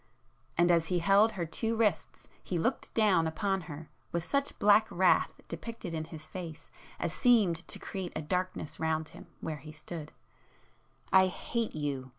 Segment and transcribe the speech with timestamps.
[0.57, 4.87] and as he held her two wrists he looked down upon her with such black
[4.89, 9.71] wrath depicted in his face as seemed to create a darkness round him where he
[9.71, 12.09] stood,—"I hate you!